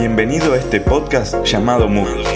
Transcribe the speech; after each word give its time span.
Bienvenido 0.00 0.54
a 0.54 0.56
este 0.56 0.80
podcast 0.80 1.44
llamado 1.44 1.86
Muros. 1.86 2.26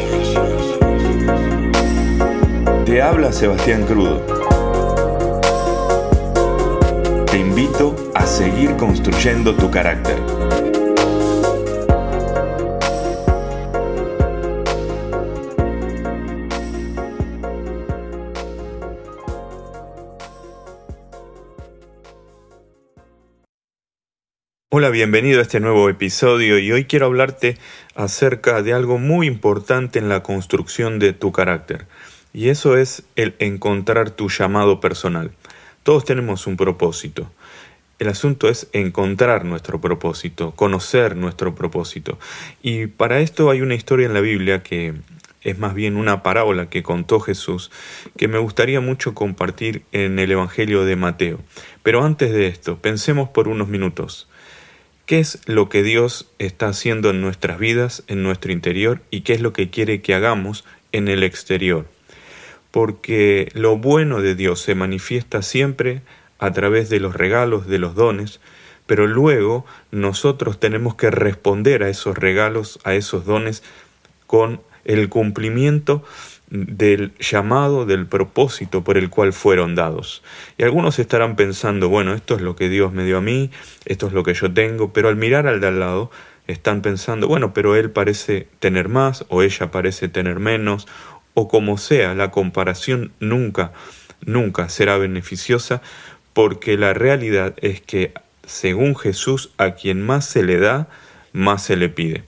Te 2.85 3.01
habla 3.01 3.33
Sebastián 3.33 3.87
Crudo. 3.87 4.21
Te 7.25 7.39
invito 7.39 7.97
a 8.15 8.27
seguir 8.27 8.77
construyendo 8.77 9.55
tu 9.55 9.71
carácter. 9.71 10.64
Hola, 24.77 24.91
bienvenido 24.91 25.39
a 25.39 25.43
este 25.43 25.61
nuevo 25.61 25.89
episodio 25.89 26.59
y 26.59 26.73
hoy 26.73 26.87
quiero 26.87 27.07
hablarte 27.07 27.59
acerca 27.95 28.61
de 28.61 28.73
algo 28.73 28.99
muy 28.99 29.29
importante 29.29 30.01
en 30.01 30.09
la 30.09 30.25
construcción 30.25 30.99
de 30.99 31.13
tu 31.13 31.31
carácter 31.31 31.87
y 32.33 32.49
eso 32.49 32.77
es 32.77 33.05
el 33.15 33.37
encontrar 33.39 34.11
tu 34.11 34.29
llamado 34.29 34.81
personal. 34.81 35.31
Todos 35.85 36.05
tenemos 36.05 36.49
un 36.49 36.57
propósito. 36.57 37.31
El 38.01 38.09
asunto 38.09 38.49
es 38.49 38.69
encontrar 38.73 39.45
nuestro 39.45 39.81
propósito, 39.81 40.57
conocer 40.57 41.15
nuestro 41.15 41.55
propósito. 41.55 42.19
Y 42.61 42.89
para 42.89 43.21
esto 43.21 43.51
hay 43.51 43.61
una 43.61 43.77
historia 43.77 44.07
en 44.07 44.15
la 44.15 44.21
Biblia 44.23 44.65
que 44.65 44.95
es 45.43 45.57
más 45.57 45.75
bien 45.75 45.97
una 45.97 46.25
parábola 46.25 46.69
que 46.69 46.83
contó 46.83 47.21
Jesús, 47.21 47.71
que 48.17 48.27
me 48.27 48.39
gustaría 48.39 48.81
mucho 48.81 49.15
compartir 49.15 49.85
en 49.93 50.19
el 50.19 50.33
Evangelio 50.33 50.85
de 50.85 50.97
Mateo. 50.97 51.39
Pero 51.85 52.03
antes 52.03 52.33
de 52.33 52.49
esto, 52.49 52.79
pensemos 52.79 53.29
por 53.29 53.47
unos 53.47 53.69
minutos. 53.69 54.27
¿Qué 55.07 55.19
es 55.19 55.41
lo 55.45 55.69
que 55.69 55.83
Dios 55.83 56.31
está 56.39 56.69
haciendo 56.69 57.11
en 57.11 57.21
nuestras 57.21 57.59
vidas, 57.59 58.05
en 58.07 58.23
nuestro 58.23 58.53
interior, 58.53 59.03
y 59.11 59.21
qué 59.21 59.35
es 59.35 59.43
lo 59.43 59.53
que 59.53 59.69
quiere 59.69 60.01
que 60.01 60.15
hagamos 60.15 60.65
en 60.93 61.09
el 61.09 61.23
exterior? 61.23 61.87
Porque 62.71 63.51
lo 63.53 63.77
bueno 63.77 64.23
de 64.23 64.35
Dios 64.35 64.61
se 64.63 64.75
manifiesta 64.75 65.43
siempre 65.43 66.01
a 66.39 66.53
través 66.53 66.89
de 66.89 67.01
los 67.01 67.15
regalos, 67.15 67.67
de 67.67 67.79
los 67.79 67.95
dones, 67.95 68.41
pero 68.87 69.07
luego 69.07 69.67
nosotros 69.91 70.59
tenemos 70.59 70.95
que 70.95 71.11
responder 71.11 71.83
a 71.83 71.91
esos 71.91 72.17
regalos, 72.17 72.81
a 72.85 72.95
esos 72.95 73.27
dones, 73.27 73.63
con 74.27 74.63
el 74.87 75.11
cumplimiento 75.11 76.03
del 76.51 77.13
llamado, 77.19 77.87
del 77.87 78.07
propósito 78.07 78.85
por 78.85 78.97
el 78.97 79.11
cual 79.11 79.33
fueron 79.33 79.75
dados. 79.75 80.23
Y 80.59 80.65
algunos 80.65 80.99
estarán 80.99 81.37
pensando, 81.37 81.89
bueno, 81.89 82.15
esto 82.15 82.37
es 82.37 82.43
lo 82.43 82.57
que 82.57 82.69
Dios 82.69 82.93
me 82.93 83.05
dio 83.05 83.19
a 83.19 83.21
mí, 83.21 83.51
esto 83.85 84.07
es 84.07 84.13
lo 84.13 84.23
que 84.23 84.35
yo 84.35 84.53
tengo, 84.53 84.93
pero 84.93 85.09
al 85.09 85.17
mirar 85.17 85.47
al 85.47 85.61
de 85.61 85.69
al 85.69 85.81
lado 85.81 86.11
están 86.47 86.83
pensando, 86.83 87.27
bueno, 87.27 87.55
pero 87.55 87.75
él 87.75 87.91
parece 87.91 88.49
tener 88.61 88.89
más 88.89 89.25
o 89.29 89.43
ella 89.43 89.71
parece 89.71 90.09
tener 90.09 90.39
menos, 90.39 90.87
o 91.33 91.49
como 91.49 91.79
sea, 91.79 92.15
la 92.15 92.31
comparación 92.31 93.13
nunca, 93.19 93.73
nunca 94.25 94.69
será 94.69 94.99
beneficiosa, 94.99 95.83
porque 96.33 96.77
la 96.77 96.95
realidad 96.95 97.55
es 97.63 97.81
que 97.81 98.13
según 98.47 98.95
Jesús, 98.97 99.51
a 99.57 99.73
quien 99.73 100.03
más 100.03 100.27
se 100.27 100.43
le 100.43 100.59
da, 100.59 100.89
más 101.33 101.63
se 101.65 101.77
le 101.77 101.89
pide. 101.89 102.25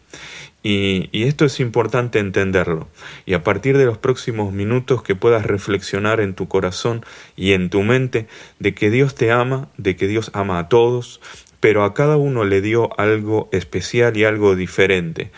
Y, 0.69 1.11
esto 1.13 1.45
es 1.45 1.61
importante 1.61 2.19
entenderlo. 2.19 2.89
Y 3.25 3.35
a 3.35 3.45
partir 3.45 3.79
de 3.79 3.85
los 3.85 3.99
próximos 3.99 4.53
minutos 4.53 5.01
que 5.01 5.15
puedas 5.15 5.47
reflexionar 5.47 6.19
en 6.19 6.35
tu 6.35 6.49
corazón 6.49 7.05
y 7.37 7.53
en 7.53 7.71
tu 7.71 7.85
mente 7.85 8.27
de 8.59 8.75
que 8.75 8.91
Dios 8.91 9.15
te 9.15 9.31
ama, 9.31 9.69
de 9.77 9.95
que 9.95 10.09
Dios 10.09 10.33
ama 10.35 10.59
a 10.59 10.69
todos, 10.69 11.21
pero 11.61 11.85
a 11.85 11.95
cada 11.95 12.17
uno 12.17 12.45
le 12.45 12.63
dio 12.63 12.99
algo 12.99 13.49
especial 13.53 14.17
y 14.17 14.25
algo 14.25 14.57
diferente. 14.57 15.31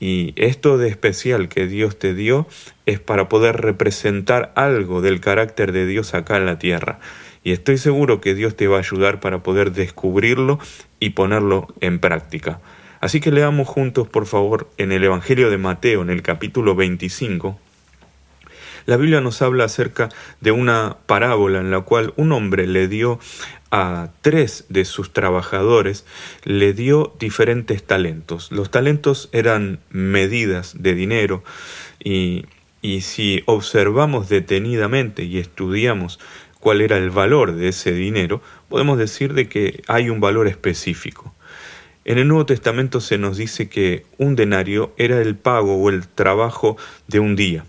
Y 0.00 0.32
esto 0.34 0.78
de 0.78 0.88
especial 0.88 1.48
que 1.48 1.68
Dios 1.68 1.96
te 1.96 2.12
dio 2.12 2.48
es 2.84 2.98
para 2.98 3.28
poder 3.28 3.60
representar 3.60 4.52
algo 4.56 5.00
del 5.00 5.20
carácter 5.20 5.70
de 5.70 5.86
Dios 5.86 6.12
acá 6.12 6.38
en 6.38 6.46
la 6.46 6.58
tierra. 6.58 6.98
Y 7.44 7.52
estoy 7.52 7.78
seguro 7.78 8.20
que 8.20 8.34
Dios 8.34 8.56
te 8.56 8.66
va 8.66 8.78
a 8.78 8.80
ayudar 8.80 9.20
para 9.20 9.44
poder 9.44 9.70
descubrirlo 9.70 10.58
y 10.98 11.10
ponerlo 11.10 11.68
en 11.80 12.00
práctica. 12.00 12.60
Así 13.02 13.18
que 13.18 13.32
leamos 13.32 13.66
juntos, 13.66 14.06
por 14.06 14.26
favor, 14.26 14.70
en 14.78 14.92
el 14.92 15.02
Evangelio 15.02 15.50
de 15.50 15.58
Mateo, 15.58 16.02
en 16.02 16.10
el 16.10 16.22
capítulo 16.22 16.76
25. 16.76 17.58
La 18.86 18.96
Biblia 18.96 19.20
nos 19.20 19.42
habla 19.42 19.64
acerca 19.64 20.08
de 20.40 20.52
una 20.52 20.98
parábola 21.06 21.58
en 21.58 21.72
la 21.72 21.80
cual 21.80 22.14
un 22.16 22.30
hombre 22.30 22.68
le 22.68 22.86
dio 22.86 23.18
a 23.72 24.10
tres 24.20 24.66
de 24.68 24.84
sus 24.84 25.12
trabajadores, 25.12 26.06
le 26.44 26.74
dio 26.74 27.12
diferentes 27.18 27.82
talentos. 27.82 28.52
Los 28.52 28.70
talentos 28.70 29.28
eran 29.32 29.80
medidas 29.90 30.80
de 30.80 30.94
dinero 30.94 31.42
y, 31.98 32.46
y 32.82 33.00
si 33.00 33.42
observamos 33.46 34.28
detenidamente 34.28 35.24
y 35.24 35.38
estudiamos 35.38 36.20
cuál 36.60 36.80
era 36.80 36.98
el 36.98 37.10
valor 37.10 37.56
de 37.56 37.66
ese 37.66 37.90
dinero, 37.90 38.42
podemos 38.68 38.96
decir 38.96 39.34
de 39.34 39.48
que 39.48 39.82
hay 39.88 40.08
un 40.08 40.20
valor 40.20 40.46
específico. 40.46 41.34
En 42.04 42.18
el 42.18 42.26
Nuevo 42.26 42.46
Testamento 42.46 43.00
se 43.00 43.16
nos 43.16 43.36
dice 43.36 43.68
que 43.68 44.04
un 44.18 44.34
denario 44.34 44.92
era 44.96 45.20
el 45.20 45.36
pago 45.36 45.76
o 45.76 45.88
el 45.88 46.08
trabajo 46.08 46.76
de 47.06 47.20
un 47.20 47.36
día. 47.36 47.64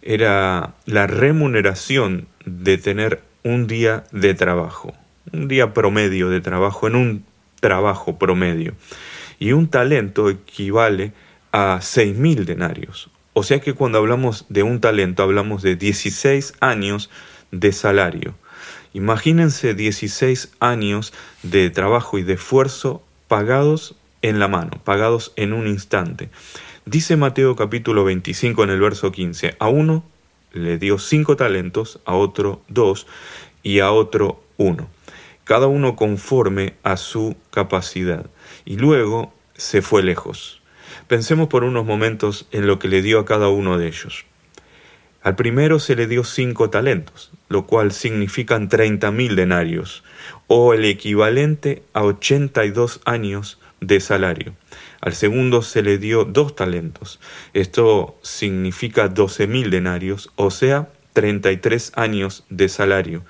Era 0.00 0.74
la 0.86 1.06
remuneración 1.06 2.26
de 2.46 2.78
tener 2.78 3.22
un 3.42 3.66
día 3.66 4.04
de 4.10 4.32
trabajo, 4.32 4.94
un 5.32 5.48
día 5.48 5.74
promedio 5.74 6.30
de 6.30 6.40
trabajo 6.40 6.86
en 6.86 6.96
un 6.96 7.24
trabajo 7.60 8.18
promedio. 8.18 8.74
Y 9.38 9.52
un 9.52 9.68
talento 9.68 10.30
equivale 10.30 11.12
a 11.52 11.80
seis 11.82 12.16
mil 12.16 12.46
denarios. 12.46 13.10
O 13.34 13.42
sea 13.42 13.60
que 13.60 13.74
cuando 13.74 13.98
hablamos 13.98 14.46
de 14.48 14.62
un 14.62 14.80
talento 14.80 15.22
hablamos 15.22 15.62
de 15.62 15.76
16 15.76 16.54
años 16.60 17.10
de 17.50 17.72
salario. 17.72 18.34
Imagínense 18.94 19.74
16 19.74 20.52
años 20.60 21.12
de 21.42 21.68
trabajo 21.68 22.16
y 22.16 22.22
de 22.22 22.34
esfuerzo 22.34 23.02
pagados 23.34 23.96
en 24.22 24.38
la 24.38 24.46
mano, 24.46 24.80
pagados 24.84 25.32
en 25.34 25.54
un 25.54 25.66
instante. 25.66 26.30
Dice 26.86 27.16
Mateo 27.16 27.56
capítulo 27.56 28.04
25 28.04 28.62
en 28.62 28.70
el 28.70 28.78
verso 28.78 29.10
15, 29.10 29.56
a 29.58 29.66
uno 29.66 30.04
le 30.52 30.78
dio 30.78 31.00
cinco 31.00 31.34
talentos, 31.34 31.98
a 32.04 32.14
otro 32.14 32.62
dos 32.68 33.08
y 33.64 33.80
a 33.80 33.90
otro 33.90 34.40
uno, 34.56 34.88
cada 35.42 35.66
uno 35.66 35.96
conforme 35.96 36.74
a 36.84 36.96
su 36.96 37.34
capacidad. 37.50 38.26
Y 38.64 38.76
luego 38.76 39.34
se 39.56 39.82
fue 39.82 40.04
lejos. 40.04 40.62
Pensemos 41.08 41.48
por 41.48 41.64
unos 41.64 41.84
momentos 41.84 42.46
en 42.52 42.68
lo 42.68 42.78
que 42.78 42.86
le 42.86 43.02
dio 43.02 43.18
a 43.18 43.24
cada 43.24 43.48
uno 43.48 43.78
de 43.78 43.88
ellos. 43.88 44.26
Al 45.24 45.34
primero 45.34 45.80
se 45.80 45.96
le 45.96 46.06
dio 46.06 46.22
cinco 46.22 46.70
talentos, 46.70 47.32
lo 47.54 47.66
cual 47.66 47.92
significan 47.92 48.68
treinta 48.68 49.12
mil 49.12 49.36
denarios, 49.36 50.02
o 50.48 50.74
el 50.74 50.84
equivalente 50.84 51.84
a 51.92 52.02
ochenta 52.02 52.64
y 52.64 52.70
dos 52.72 53.00
años 53.04 53.60
de 53.80 54.00
salario. 54.00 54.56
Al 55.00 55.14
segundo 55.14 55.62
se 55.62 55.82
le 55.82 55.98
dio 55.98 56.24
dos 56.24 56.56
talentos, 56.56 57.20
esto 57.52 58.18
significa 58.22 59.06
doce 59.06 59.46
mil 59.46 59.70
denarios, 59.70 60.32
o 60.34 60.50
sea, 60.50 60.88
treinta 61.12 61.52
y 61.52 61.58
tres 61.58 61.92
años 61.94 62.44
de 62.50 62.68
salario. 62.68 63.22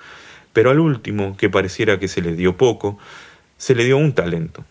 Pero 0.53 0.71
al 0.71 0.79
último, 0.79 1.37
que 1.37 1.51
pareciera 1.51 1.99
que 1.99 2.07
se 2.07 2.23
le 2.23 2.33
dio 2.33 2.57
poco, 2.57 2.97
se 3.57 3.75
le 3.75 3.83
dio 3.83 3.99
un 3.99 4.13
talento. 4.13 4.65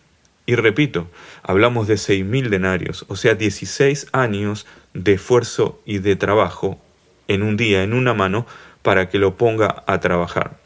Y 0.45 0.55
repito, 0.55 1.07
hablamos 1.43 1.87
de 1.87 1.95
seis 1.95 2.25
mil 2.25 2.49
denarios, 2.49 3.05
o 3.07 3.15
sea, 3.15 3.35
dieciséis 3.35 4.07
años 4.11 4.67
de 4.93 5.13
esfuerzo 5.13 5.81
y 5.85 5.99
de 5.99 6.17
trabajo 6.17 6.77
en 7.29 7.41
un 7.41 7.55
día, 7.55 7.83
en 7.83 7.93
una 7.93 8.13
mano, 8.13 8.45
para 8.85 9.09
que 9.09 9.17
lo 9.17 9.35
ponga 9.35 9.83
a 9.87 9.99
trabajar. 9.99 10.59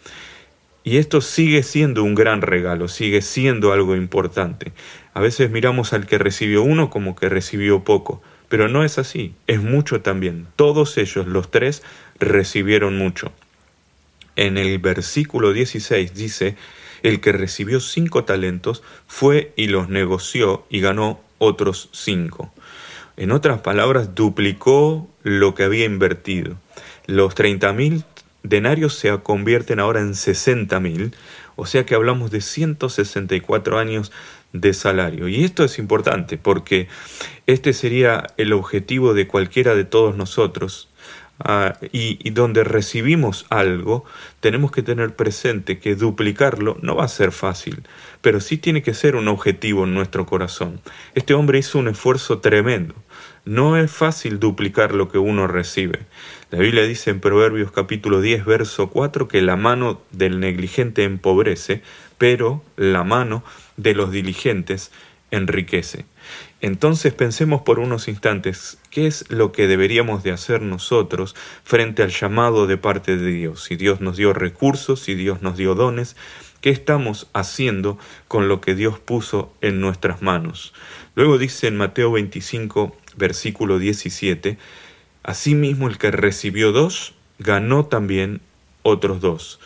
Y 0.83 0.97
esto 0.97 1.21
sigue 1.21 1.63
siendo 1.63 2.03
un 2.03 2.15
gran 2.15 2.41
regalo, 2.41 2.89
sigue 2.89 3.21
siendo 3.21 3.71
algo 3.71 3.95
importante. 3.95 4.73
A 5.13 5.21
veces 5.21 5.51
miramos 5.51 5.93
al 5.93 6.05
que 6.05 6.17
recibió 6.17 6.61
uno 6.61 6.89
como 6.89 7.15
que 7.15 7.29
recibió 7.29 7.85
poco, 7.85 8.21
pero 8.49 8.67
no 8.67 8.83
es 8.83 8.99
así, 8.99 9.35
es 9.47 9.61
mucho 9.61 10.01
también. 10.01 10.47
Todos 10.57 10.97
ellos, 10.97 11.27
los 11.27 11.49
tres, 11.49 11.81
recibieron 12.19 12.97
mucho. 12.97 13.31
En 14.35 14.57
el 14.57 14.79
versículo 14.79 15.53
16 15.53 16.13
dice, 16.13 16.57
el 17.03 17.21
que 17.21 17.31
recibió 17.31 17.79
cinco 17.79 18.25
talentos 18.25 18.83
fue 19.07 19.53
y 19.55 19.67
los 19.67 19.87
negoció 19.87 20.65
y 20.69 20.81
ganó 20.81 21.21
otros 21.37 21.87
cinco. 21.93 22.53
En 23.15 23.31
otras 23.31 23.61
palabras, 23.61 24.13
duplicó 24.13 25.09
lo 25.23 25.55
que 25.55 25.63
había 25.63 25.85
invertido. 25.85 26.57
Los 27.05 27.33
30 27.33 27.73
mil 27.73 28.03
denarios 28.43 28.95
se 28.95 29.17
convierten 29.19 29.79
ahora 29.79 29.99
en 30.01 30.15
60 30.15 30.79
mil, 30.79 31.15
o 31.55 31.65
sea 31.65 31.85
que 31.85 31.95
hablamos 31.95 32.31
de 32.31 32.41
164 32.41 33.77
años 33.77 34.11
de 34.53 34.73
salario. 34.73 35.27
Y 35.27 35.43
esto 35.43 35.63
es 35.63 35.79
importante 35.79 36.37
porque 36.37 36.87
este 37.47 37.73
sería 37.73 38.27
el 38.37 38.53
objetivo 38.53 39.13
de 39.13 39.27
cualquiera 39.27 39.75
de 39.75 39.85
todos 39.85 40.15
nosotros 40.15 40.88
ah, 41.39 41.77
y, 41.91 42.29
donde 42.31 42.63
recibimos 42.63 43.45
algo, 43.49 44.05
tenemos 44.39 44.71
que 44.71 44.83
tener 44.83 45.15
presente 45.15 45.79
que 45.79 45.95
duplicarlo 45.95 46.77
no 46.81 46.95
va 46.95 47.05
a 47.05 47.09
ser 47.09 47.31
fácil, 47.31 47.83
pero 48.21 48.39
sí 48.39 48.57
tiene 48.57 48.81
que 48.81 48.93
ser 48.93 49.15
un 49.15 49.27
objetivo 49.27 49.83
en 49.83 49.93
nuestro 49.93 50.25
corazón. 50.25 50.81
Este 51.15 51.33
hombre 51.33 51.59
hizo 51.59 51.79
un 51.79 51.87
esfuerzo 51.87 52.39
tremendo. 52.39 52.95
No 53.45 53.77
es 53.77 53.91
fácil 53.91 54.39
duplicar 54.39 54.93
lo 54.93 55.09
que 55.09 55.17
uno 55.17 55.47
recibe. 55.47 55.99
La 56.51 56.59
Biblia 56.59 56.83
dice 56.83 57.09
en 57.09 57.19
Proverbios 57.19 57.71
capítulo 57.71 58.21
10, 58.21 58.45
verso 58.45 58.89
4, 58.89 59.27
que 59.27 59.41
la 59.41 59.55
mano 59.55 60.01
del 60.11 60.39
negligente 60.39 61.03
empobrece, 61.03 61.81
pero 62.17 62.63
la 62.75 63.03
mano 63.03 63.43
de 63.77 63.95
los 63.95 64.11
diligentes 64.11 64.91
enriquece. 65.31 66.05
Entonces 66.61 67.13
pensemos 67.13 67.61
por 67.61 67.79
unos 67.79 68.07
instantes 68.07 68.77
qué 68.89 69.07
es 69.07 69.29
lo 69.29 69.51
que 69.53 69.67
deberíamos 69.67 70.23
de 70.23 70.31
hacer 70.31 70.61
nosotros 70.61 71.35
frente 71.63 72.03
al 72.03 72.09
llamado 72.09 72.67
de 72.67 72.77
parte 72.77 73.15
de 73.15 73.31
Dios. 73.31 73.63
Si 73.63 73.77
Dios 73.77 74.01
nos 74.01 74.17
dio 74.17 74.33
recursos, 74.33 74.99
si 74.99 75.15
Dios 75.15 75.41
nos 75.41 75.55
dio 75.55 75.73
dones, 75.73 76.17
¿qué 76.59 76.69
estamos 76.69 77.27
haciendo 77.33 77.97
con 78.27 78.49
lo 78.49 78.59
que 78.59 78.75
Dios 78.75 78.99
puso 78.99 79.53
en 79.61 79.79
nuestras 79.79 80.21
manos? 80.21 80.73
Luego 81.15 81.37
dice 81.37 81.67
en 81.67 81.77
Mateo 81.77 82.11
25, 82.11 82.95
versículo 83.15 83.79
17, 83.79 84.57
Asimismo 85.23 85.87
el 85.87 85.97
que 85.97 86.11
recibió 86.11 86.71
dos, 86.73 87.13
ganó 87.39 87.85
también 87.85 88.41
otros 88.83 89.21
dos. 89.21 89.59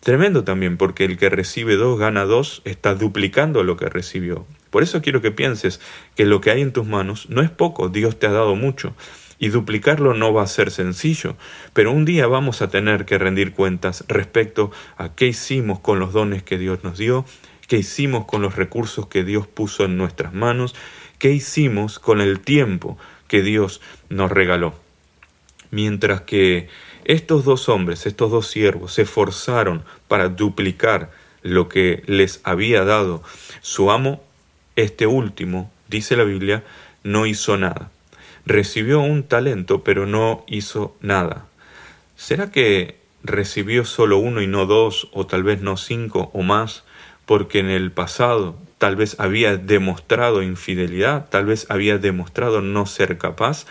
Tremendo 0.00 0.44
también, 0.44 0.76
porque 0.76 1.04
el 1.04 1.18
que 1.18 1.28
recibe 1.28 1.76
dos 1.76 1.98
gana 1.98 2.24
dos, 2.24 2.62
está 2.64 2.94
duplicando 2.94 3.64
lo 3.64 3.76
que 3.76 3.88
recibió. 3.88 4.46
Por 4.70 4.82
eso 4.82 5.02
quiero 5.02 5.20
que 5.20 5.30
pienses 5.30 5.80
que 6.16 6.24
lo 6.24 6.40
que 6.40 6.50
hay 6.50 6.62
en 6.62 6.72
tus 6.72 6.86
manos 6.86 7.28
no 7.28 7.42
es 7.42 7.50
poco, 7.50 7.88
Dios 7.88 8.18
te 8.18 8.26
ha 8.26 8.32
dado 8.32 8.54
mucho. 8.56 8.94
Y 9.38 9.48
duplicarlo 9.48 10.14
no 10.14 10.32
va 10.34 10.42
a 10.42 10.46
ser 10.46 10.70
sencillo, 10.70 11.36
pero 11.72 11.92
un 11.92 12.04
día 12.04 12.26
vamos 12.26 12.60
a 12.60 12.68
tener 12.68 13.06
que 13.06 13.18
rendir 13.18 13.52
cuentas 13.52 14.04
respecto 14.06 14.70
a 14.98 15.14
qué 15.14 15.28
hicimos 15.28 15.80
con 15.80 15.98
los 15.98 16.12
dones 16.12 16.42
que 16.42 16.58
Dios 16.58 16.84
nos 16.84 16.98
dio, 16.98 17.24
qué 17.66 17.78
hicimos 17.78 18.26
con 18.26 18.42
los 18.42 18.56
recursos 18.56 19.06
que 19.06 19.24
Dios 19.24 19.46
puso 19.46 19.84
en 19.84 19.96
nuestras 19.96 20.34
manos, 20.34 20.74
qué 21.18 21.30
hicimos 21.30 21.98
con 21.98 22.20
el 22.20 22.40
tiempo 22.40 22.98
que 23.28 23.42
Dios 23.42 23.80
nos 24.08 24.30
regaló. 24.30 24.74
Mientras 25.70 26.22
que 26.22 26.68
estos 27.04 27.44
dos 27.44 27.68
hombres, 27.68 28.06
estos 28.06 28.30
dos 28.30 28.48
siervos, 28.48 28.94
se 28.94 29.02
esforzaron 29.02 29.84
para 30.08 30.28
duplicar 30.28 31.12
lo 31.42 31.68
que 31.68 32.02
les 32.06 32.40
había 32.44 32.84
dado 32.84 33.22
su 33.62 33.90
amo, 33.90 34.22
este 34.76 35.06
último, 35.06 35.70
dice 35.88 36.16
la 36.16 36.24
Biblia, 36.24 36.64
no 37.02 37.26
hizo 37.26 37.56
nada. 37.56 37.90
Recibió 38.46 39.00
un 39.00 39.24
talento, 39.24 39.84
pero 39.84 40.06
no 40.06 40.44
hizo 40.46 40.96
nada. 41.00 41.46
¿Será 42.16 42.50
que 42.50 42.98
recibió 43.22 43.84
solo 43.84 44.18
uno 44.18 44.42
y 44.42 44.46
no 44.46 44.66
dos, 44.66 45.08
o 45.12 45.26
tal 45.26 45.42
vez 45.42 45.60
no 45.60 45.76
cinco 45.76 46.30
o 46.32 46.42
más, 46.42 46.84
porque 47.26 47.58
en 47.58 47.70
el 47.70 47.92
pasado 47.92 48.56
tal 48.78 48.96
vez 48.96 49.16
había 49.18 49.56
demostrado 49.56 50.42
infidelidad, 50.42 51.28
tal 51.28 51.46
vez 51.46 51.66
había 51.68 51.98
demostrado 51.98 52.60
no 52.60 52.86
ser 52.86 53.18
capaz? 53.18 53.66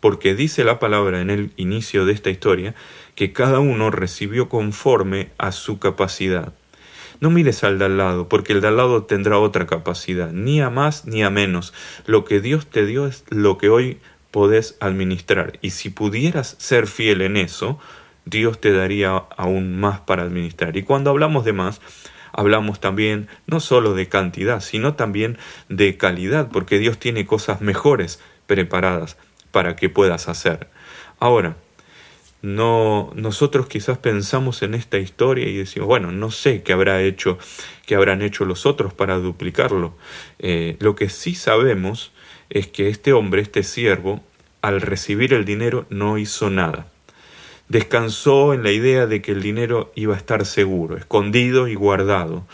Porque 0.00 0.34
dice 0.34 0.64
la 0.64 0.78
palabra 0.78 1.20
en 1.20 1.30
el 1.30 1.52
inicio 1.56 2.04
de 2.04 2.12
esta 2.12 2.30
historia 2.30 2.74
que 3.14 3.32
cada 3.32 3.58
uno 3.58 3.90
recibió 3.90 4.48
conforme 4.48 5.30
a 5.38 5.50
su 5.50 5.78
capacidad. 5.78 6.52
No 7.20 7.30
mires 7.30 7.64
al 7.64 7.78
de 7.78 7.86
al 7.86 7.98
lado, 7.98 8.28
porque 8.28 8.52
el 8.52 8.60
de 8.60 8.68
al 8.68 8.76
lado 8.76 9.04
tendrá 9.04 9.38
otra 9.38 9.66
capacidad, 9.66 10.30
ni 10.30 10.60
a 10.60 10.70
más 10.70 11.04
ni 11.04 11.22
a 11.22 11.30
menos. 11.30 11.72
Lo 12.06 12.24
que 12.24 12.40
Dios 12.40 12.66
te 12.66 12.86
dio 12.86 13.06
es 13.06 13.24
lo 13.30 13.58
que 13.58 13.68
hoy 13.68 13.98
podés 14.30 14.76
administrar. 14.80 15.58
Y 15.60 15.70
si 15.70 15.90
pudieras 15.90 16.54
ser 16.58 16.86
fiel 16.86 17.22
en 17.22 17.36
eso, 17.36 17.78
Dios 18.24 18.60
te 18.60 18.72
daría 18.72 19.16
aún 19.36 19.80
más 19.80 20.00
para 20.00 20.22
administrar. 20.22 20.76
Y 20.76 20.82
cuando 20.82 21.10
hablamos 21.10 21.44
de 21.44 21.52
más, 21.52 21.80
hablamos 22.32 22.78
también 22.78 23.28
no 23.46 23.58
solo 23.58 23.94
de 23.94 24.08
cantidad, 24.08 24.60
sino 24.60 24.94
también 24.94 25.38
de 25.68 25.96
calidad, 25.96 26.48
porque 26.52 26.78
Dios 26.78 26.98
tiene 26.98 27.26
cosas 27.26 27.60
mejores 27.60 28.20
preparadas 28.46 29.16
para 29.50 29.76
que 29.76 29.88
puedas 29.88 30.28
hacer. 30.28 30.68
Ahora, 31.18 31.56
no, 32.40 33.10
nosotros 33.16 33.66
quizás 33.66 33.98
pensamos 33.98 34.62
en 34.62 34.74
esta 34.74 34.98
historia 34.98 35.48
y 35.48 35.56
decimos, 35.56 35.88
bueno, 35.88 36.12
no 36.12 36.30
sé 36.30 36.62
qué 36.62 36.72
habrá 36.72 37.02
hecho, 37.02 37.38
qué 37.84 37.96
habrán 37.96 38.22
hecho 38.22 38.44
los 38.44 38.64
otros 38.64 38.94
para 38.94 39.18
duplicarlo. 39.18 39.96
Eh, 40.38 40.76
lo 40.78 40.94
que 40.94 41.08
sí 41.08 41.34
sabemos 41.34 42.12
es 42.50 42.68
que 42.68 42.88
este 42.88 43.12
hombre, 43.12 43.42
este 43.42 43.64
siervo, 43.64 44.22
al 44.62 44.80
recibir 44.80 45.34
el 45.34 45.44
dinero 45.44 45.86
no 45.90 46.16
hizo 46.16 46.48
nada. 46.48 46.86
Descansó 47.68 48.54
en 48.54 48.62
la 48.62 48.70
idea 48.70 49.06
de 49.06 49.20
que 49.20 49.32
el 49.32 49.42
dinero 49.42 49.92
iba 49.94 50.14
a 50.14 50.18
estar 50.18 50.46
seguro, 50.46 50.96
escondido 50.96 51.66
y 51.68 51.74
guardado. 51.74 52.46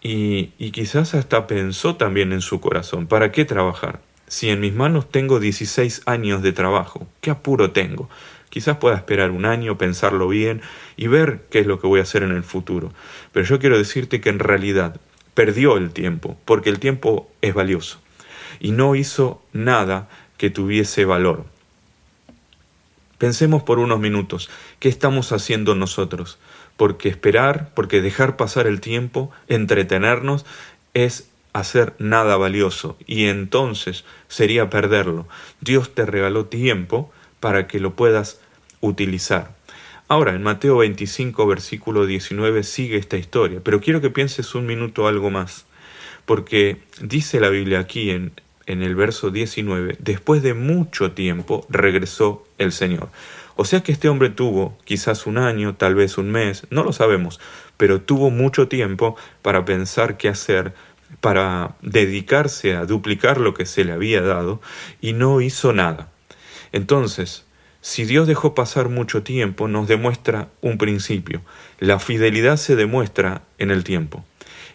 Y, 0.00 0.52
y 0.58 0.70
quizás 0.70 1.14
hasta 1.14 1.46
pensó 1.46 1.96
también 1.96 2.32
en 2.32 2.40
su 2.40 2.60
corazón, 2.60 3.06
¿para 3.06 3.32
qué 3.32 3.44
trabajar? 3.44 4.00
Si 4.26 4.48
en 4.48 4.60
mis 4.60 4.74
manos 4.74 5.10
tengo 5.10 5.40
16 5.40 6.02
años 6.06 6.42
de 6.42 6.52
trabajo, 6.52 7.06
¿qué 7.20 7.30
apuro 7.30 7.72
tengo? 7.72 8.08
Quizás 8.54 8.76
pueda 8.76 8.94
esperar 8.94 9.32
un 9.32 9.46
año, 9.46 9.78
pensarlo 9.78 10.28
bien 10.28 10.62
y 10.96 11.08
ver 11.08 11.40
qué 11.50 11.58
es 11.58 11.66
lo 11.66 11.80
que 11.80 11.88
voy 11.88 11.98
a 11.98 12.04
hacer 12.04 12.22
en 12.22 12.30
el 12.30 12.44
futuro. 12.44 12.92
Pero 13.32 13.44
yo 13.44 13.58
quiero 13.58 13.76
decirte 13.76 14.20
que 14.20 14.28
en 14.28 14.38
realidad 14.38 15.00
perdió 15.34 15.76
el 15.76 15.90
tiempo, 15.90 16.38
porque 16.44 16.70
el 16.70 16.78
tiempo 16.78 17.28
es 17.42 17.52
valioso. 17.52 17.98
Y 18.60 18.70
no 18.70 18.94
hizo 18.94 19.42
nada 19.52 20.08
que 20.36 20.50
tuviese 20.50 21.04
valor. 21.04 21.46
Pensemos 23.18 23.64
por 23.64 23.80
unos 23.80 23.98
minutos, 23.98 24.48
¿qué 24.78 24.88
estamos 24.88 25.32
haciendo 25.32 25.74
nosotros? 25.74 26.38
Porque 26.76 27.08
esperar, 27.08 27.72
porque 27.74 28.00
dejar 28.00 28.36
pasar 28.36 28.68
el 28.68 28.80
tiempo, 28.80 29.32
entretenernos, 29.48 30.46
es 30.94 31.28
hacer 31.52 31.94
nada 31.98 32.36
valioso 32.36 32.96
y 33.04 33.24
entonces 33.24 34.04
sería 34.28 34.70
perderlo. 34.70 35.26
Dios 35.60 35.92
te 35.92 36.06
regaló 36.06 36.46
tiempo 36.46 37.10
para 37.40 37.66
que 37.66 37.80
lo 37.80 37.96
puedas 37.96 38.38
utilizar. 38.86 39.54
Ahora, 40.08 40.34
en 40.34 40.42
Mateo 40.42 40.78
25, 40.78 41.46
versículo 41.46 42.06
19 42.06 42.62
sigue 42.62 42.98
esta 42.98 43.16
historia, 43.16 43.60
pero 43.64 43.80
quiero 43.80 44.00
que 44.00 44.10
pienses 44.10 44.54
un 44.54 44.66
minuto 44.66 45.08
algo 45.08 45.30
más, 45.30 45.66
porque 46.26 46.76
dice 47.00 47.40
la 47.40 47.48
Biblia 47.48 47.80
aquí 47.80 48.10
en, 48.10 48.32
en 48.66 48.82
el 48.82 48.94
verso 48.94 49.30
19, 49.30 49.96
después 49.98 50.42
de 50.42 50.54
mucho 50.54 51.12
tiempo 51.12 51.66
regresó 51.70 52.46
el 52.58 52.72
Señor. 52.72 53.08
O 53.56 53.64
sea 53.64 53.82
que 53.82 53.92
este 53.92 54.08
hombre 54.08 54.30
tuvo 54.30 54.76
quizás 54.84 55.26
un 55.26 55.38
año, 55.38 55.74
tal 55.74 55.94
vez 55.94 56.18
un 56.18 56.30
mes, 56.30 56.66
no 56.70 56.82
lo 56.84 56.92
sabemos, 56.92 57.40
pero 57.76 58.00
tuvo 58.00 58.30
mucho 58.30 58.68
tiempo 58.68 59.16
para 59.42 59.64
pensar 59.64 60.16
qué 60.16 60.28
hacer, 60.28 60.74
para 61.20 61.76
dedicarse 61.80 62.74
a 62.74 62.84
duplicar 62.84 63.38
lo 63.38 63.54
que 63.54 63.64
se 63.64 63.84
le 63.84 63.92
había 63.92 64.20
dado, 64.20 64.60
y 65.00 65.12
no 65.12 65.40
hizo 65.40 65.72
nada. 65.72 66.10
Entonces, 66.72 67.43
si 67.84 68.06
Dios 68.06 68.26
dejó 68.26 68.54
pasar 68.54 68.88
mucho 68.88 69.22
tiempo, 69.22 69.68
nos 69.68 69.86
demuestra 69.86 70.48
un 70.62 70.78
principio. 70.78 71.42
La 71.78 71.98
fidelidad 71.98 72.56
se 72.56 72.76
demuestra 72.76 73.42
en 73.58 73.70
el 73.70 73.84
tiempo. 73.84 74.24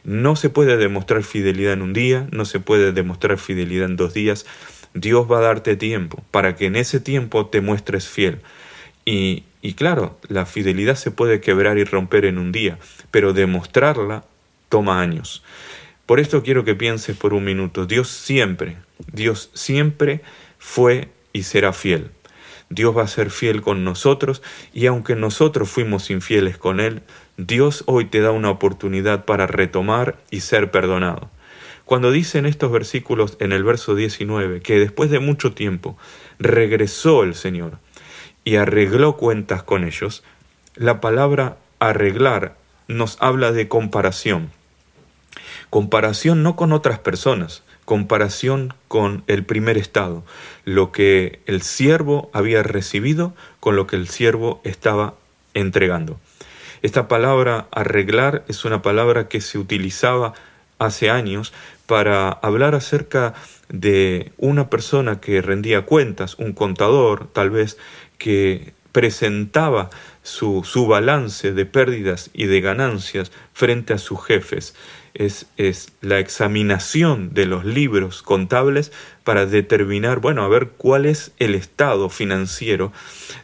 No 0.04 0.36
se 0.36 0.52
puede 0.52 0.78
demostrar 0.78 1.24
fidelidad 1.24 1.74
en 1.74 1.82
un 1.82 1.92
día, 1.92 2.28
no 2.32 2.46
se 2.46 2.60
puede 2.60 2.92
demostrar 2.92 3.40
fidelidad 3.40 3.90
en 3.90 3.96
dos 3.96 4.14
días. 4.14 4.46
Dios 4.94 5.26
va 5.30 5.40
a 5.40 5.42
darte 5.42 5.76
tiempo 5.76 6.24
para 6.30 6.56
que 6.56 6.68
en 6.68 6.76
ese 6.76 7.00
tiempo 7.00 7.48
te 7.48 7.62
muestres 7.62 8.08
fiel. 8.08 8.42
Y, 9.06 9.44
claro, 9.76 10.20
la 10.28 10.46
fidelidad 10.46 10.94
se 10.94 11.10
puede 11.10 11.42
quebrar 11.42 11.80
y 11.80 11.86
romper 11.86 12.26
en 12.26 12.38
un 12.38 12.52
día, 12.52 12.78
pero 13.10 13.34
demostrarla 13.34 14.24
toma 14.70 15.02
años. 15.02 15.42
Por 16.06 16.20
esto 16.20 16.44
quiero 16.44 16.64
que 16.64 16.76
pienses 16.76 17.18
por 17.18 17.34
un 17.34 17.44
minuto. 17.44 17.88
Dios 17.88 18.08
siempre, 18.08 18.78
Dios 19.12 19.50
siempre 19.56 20.22
fue 20.60 21.10
y 21.34 21.42
será 21.42 21.74
fiel. 21.74 22.12
Dios 22.70 22.96
va 22.96 23.04
a 23.04 23.08
ser 23.08 23.32
fiel 23.32 23.62
con 23.62 23.84
nosotros 23.84 24.42
y 24.74 24.86
aunque 24.86 25.16
nosotros 25.16 25.70
fuimos 25.70 26.10
infieles 26.10 26.58
con 26.58 26.80
Él, 26.80 27.02
Dios 27.38 27.84
hoy 27.88 28.06
te 28.06 28.22
da 28.22 28.32
una 28.32 28.52
oportunidad 28.52 29.26
para 29.26 29.48
retomar 29.48 30.18
y 30.30 30.42
ser 30.42 30.70
perdonado. 30.72 31.30
Cuando 31.86 32.12
dice 32.12 32.38
en 32.38 32.46
estos 32.46 32.72
versículos, 32.72 33.36
en 33.40 33.52
el 33.52 33.64
verso 33.64 33.96
19, 33.96 34.62
que 34.62 34.78
después 34.78 35.10
de 35.10 35.20
mucho 35.20 35.54
tiempo 35.54 35.98
regresó 36.38 37.24
el 37.24 37.34
Señor 37.34 37.80
y 38.44 38.58
arregló 38.58 39.18
cuentas 39.18 39.64
con 39.64 39.84
ellos, 39.84 40.24
la 40.76 41.02
palabra 41.02 41.58
arreglar 41.80 42.56
nos 42.88 43.18
habla 43.20 43.52
de 43.52 43.68
comparación. 43.68 44.52
Comparación 45.72 46.44
no 46.44 46.56
con 46.56 46.74
otras 46.74 47.00
personas, 47.00 47.64
comparación 47.90 48.76
con 48.88 49.24
el 49.26 49.44
primer 49.44 49.76
estado, 49.76 50.24
lo 50.64 50.92
que 50.92 51.40
el 51.48 51.64
siervo 51.64 52.30
había 52.34 52.62
recibido 52.62 53.34
con 53.60 53.76
lo 53.76 53.88
que 53.88 53.96
el 53.96 54.08
siervo 54.08 54.62
estaba 54.64 55.16
entregando. 55.56 56.20
Esta 56.84 57.08
palabra 57.08 57.66
arreglar 57.72 58.46
es 58.48 58.64
una 58.64 58.84
palabra 58.84 59.28
que 59.28 59.42
se 59.42 59.58
utilizaba 59.58 60.36
hace 60.78 61.10
años 61.10 61.52
para 61.88 62.30
hablar 62.30 62.76
acerca 62.76 63.34
de 63.70 64.34
una 64.38 64.70
persona 64.70 65.20
que 65.20 65.42
rendía 65.42 65.88
cuentas, 65.88 66.36
un 66.36 66.54
contador 66.54 67.28
tal 67.34 67.50
vez, 67.50 67.80
que 68.20 68.72
presentaba 68.92 69.90
su, 70.22 70.64
su, 70.64 70.86
balance 70.86 71.54
de 71.54 71.66
pérdidas 71.66 72.30
y 72.34 72.46
de 72.46 72.62
ganancias 72.62 73.32
frente 73.54 73.94
a 73.94 73.98
sus 73.98 74.24
jefes. 74.24 74.76
Es, 75.14 75.48
es, 75.58 75.92
la 76.02 76.20
examinación 76.20 77.34
de 77.34 77.46
los 77.46 77.66
libros 77.66 78.22
contables 78.22 78.92
para 79.24 79.46
determinar, 79.46 80.20
bueno, 80.20 80.44
a 80.44 80.48
ver 80.48 80.70
cuál 80.78 81.06
es 81.06 81.32
el 81.40 81.56
estado 81.56 82.10
financiero 82.10 82.92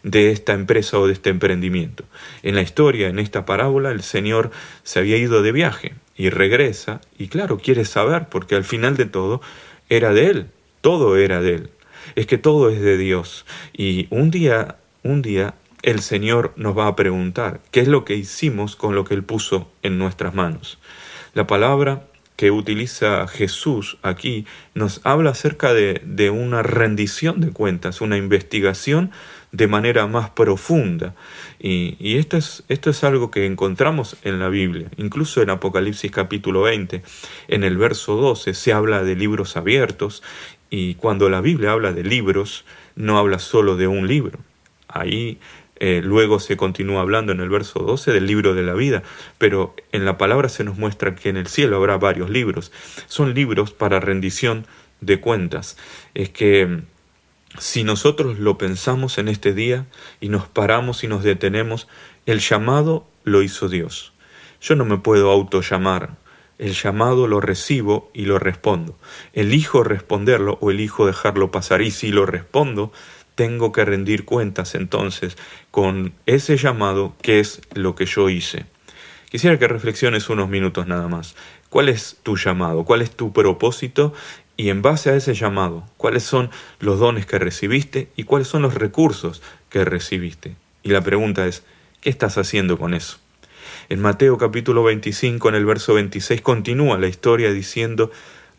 de 0.03 0.31
esta 0.31 0.53
empresa 0.53 0.99
o 0.99 1.07
de 1.07 1.13
este 1.13 1.29
emprendimiento. 1.29 2.05
En 2.43 2.55
la 2.55 2.61
historia, 2.61 3.07
en 3.07 3.19
esta 3.19 3.45
parábola, 3.45 3.91
el 3.91 4.03
Señor 4.03 4.51
se 4.83 4.99
había 4.99 5.17
ido 5.17 5.41
de 5.41 5.51
viaje 5.51 5.95
y 6.15 6.29
regresa 6.29 7.01
y 7.17 7.27
claro, 7.27 7.57
quiere 7.57 7.85
saber, 7.85 8.27
porque 8.29 8.55
al 8.55 8.63
final 8.63 8.97
de 8.97 9.05
todo 9.05 9.41
era 9.89 10.13
de 10.13 10.27
Él, 10.27 10.47
todo 10.81 11.17
era 11.17 11.41
de 11.41 11.55
Él. 11.55 11.69
Es 12.15 12.27
que 12.27 12.37
todo 12.37 12.69
es 12.69 12.81
de 12.81 12.97
Dios. 12.97 13.45
Y 13.73 14.07
un 14.11 14.29
día 14.29 14.77
un 15.05 15.21
día 15.21 15.53
el 15.83 15.99
Señor 15.99 16.51
nos 16.55 16.75
va 16.75 16.87
a 16.87 16.95
preguntar 16.95 17.61
qué 17.69 17.79
es 17.79 17.87
lo 17.87 18.05
que 18.05 18.15
hicimos 18.15 18.75
con 18.75 18.95
lo 18.95 19.05
que 19.05 19.13
Él 19.13 19.23
puso 19.23 19.69
en 19.83 19.99
nuestras 19.99 20.33
manos. 20.33 20.79
La 21.35 21.45
palabra 21.47 22.07
que 22.37 22.49
utiliza 22.49 23.27
Jesús 23.27 23.97
aquí 24.03 24.45
nos 24.73 25.01
habla 25.03 25.31
acerca 25.31 25.73
de, 25.73 26.01
de, 26.05 26.29
una 26.29 26.63
rendición 26.63 27.41
de 27.41 27.51
cuentas, 27.51 27.99
una 27.99 28.15
investigación 28.15 29.11
de 29.51 29.67
manera 29.67 30.07
más 30.07 30.29
profunda. 30.29 31.13
Y, 31.59 31.97
y, 31.99 32.19
esto, 32.19 32.37
es, 32.37 32.63
esto 32.69 32.89
es 32.89 33.03
algo 33.03 33.31
que 33.31 33.45
encontramos 33.45 34.15
en 34.23 34.39
la 34.39 34.47
Biblia, 34.47 34.89
incluso 34.95 35.41
en 35.41 35.49
Apocalipsis 35.49 36.09
capítulo 36.09 36.61
20, 36.61 37.03
en 37.49 37.63
el 37.65 37.75
verso 37.75 38.15
12 38.15 38.53
se 38.53 38.71
habla 38.71 39.03
de 39.03 39.17
libros 39.17 39.57
abiertos 39.57 40.23
y 40.69 40.95
cuando 40.95 41.29
la 41.29 41.41
Biblia 41.41 41.73
habla 41.73 41.91
de 41.91 42.05
libros, 42.05 42.63
no 42.95 43.17
habla 43.17 43.39
solo 43.39 43.75
de 43.75 43.87
un 43.87 44.07
libro, 44.07 44.39
Ahí 44.87 45.39
eh, 45.77 46.01
luego 46.03 46.39
se 46.39 46.55
continúa 46.55 47.01
hablando 47.01 47.31
en 47.31 47.41
el 47.41 47.49
verso 47.49 47.79
12 47.79 48.11
del 48.13 48.27
libro 48.27 48.53
de 48.53 48.63
la 48.63 48.73
vida, 48.73 49.03
pero 49.37 49.75
en 49.91 50.05
la 50.05 50.17
palabra 50.17 50.49
se 50.49 50.63
nos 50.63 50.77
muestra 50.77 51.15
que 51.15 51.29
en 51.29 51.37
el 51.37 51.47
cielo 51.47 51.75
habrá 51.77 51.97
varios 51.97 52.29
libros. 52.29 52.71
Son 53.07 53.33
libros 53.33 53.71
para 53.71 53.99
rendición 53.99 54.65
de 55.01 55.19
cuentas. 55.19 55.77
Es 56.13 56.29
que 56.29 56.65
mm, 56.65 56.83
si 57.59 57.83
nosotros 57.83 58.39
lo 58.39 58.57
pensamos 58.57 59.17
en 59.17 59.27
este 59.27 59.53
día 59.53 59.85
y 60.19 60.29
nos 60.29 60.47
paramos 60.47 61.03
y 61.03 61.07
nos 61.07 61.23
detenemos, 61.23 61.87
el 62.25 62.39
llamado 62.39 63.05
lo 63.23 63.41
hizo 63.43 63.69
Dios. 63.69 64.13
Yo 64.61 64.75
no 64.75 64.85
me 64.85 64.97
puedo 64.97 65.31
auto 65.31 65.61
llamar. 65.61 66.15
El 66.57 66.73
llamado 66.73 67.27
lo 67.27 67.41
recibo 67.41 68.09
y 68.13 68.25
lo 68.25 68.39
respondo. 68.39 68.97
Elijo 69.33 69.83
responderlo 69.83 70.57
o 70.61 70.71
elijo 70.71 71.05
dejarlo 71.05 71.51
pasar. 71.51 71.81
Y 71.81 71.91
si 71.91 72.11
lo 72.11 72.25
respondo, 72.25 72.93
tengo 73.35 73.71
que 73.71 73.85
rendir 73.85 74.25
cuentas 74.25 74.75
entonces 74.75 75.37
con 75.71 76.13
ese 76.25 76.57
llamado 76.57 77.15
que 77.21 77.39
es 77.39 77.61
lo 77.73 77.95
que 77.95 78.05
yo 78.05 78.29
hice. 78.29 78.65
Quisiera 79.29 79.59
que 79.59 79.67
reflexiones 79.67 80.29
unos 80.29 80.49
minutos 80.49 80.87
nada 80.87 81.07
más. 81.07 81.35
¿Cuál 81.69 81.89
es 81.89 82.17
tu 82.23 82.37
llamado? 82.37 82.85
¿Cuál 82.85 83.01
es 83.01 83.11
tu 83.11 83.33
propósito? 83.33 84.13
Y 84.57 84.69
en 84.69 84.81
base 84.81 85.09
a 85.09 85.15
ese 85.15 85.33
llamado, 85.33 85.83
¿cuáles 85.97 86.23
son 86.23 86.49
los 86.79 86.99
dones 86.99 87.25
que 87.25 87.37
recibiste 87.37 88.07
y 88.15 88.23
cuáles 88.23 88.47
son 88.47 88.61
los 88.61 88.75
recursos 88.75 89.41
que 89.69 89.83
recibiste? 89.83 90.55
Y 90.83 90.89
la 90.89 91.01
pregunta 91.01 91.45
es, 91.47 91.63
¿qué 91.99 92.09
estás 92.09 92.37
haciendo 92.37 92.77
con 92.77 92.93
eso? 92.93 93.17
En 93.89 93.99
Mateo 93.99 94.37
capítulo 94.37 94.83
25, 94.83 95.49
en 95.49 95.55
el 95.55 95.65
verso 95.65 95.93
26, 95.93 96.41
continúa 96.41 96.97
la 96.97 97.07
historia 97.07 97.51
diciendo, 97.51 98.11